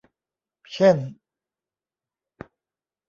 [0.71, 0.97] เช่น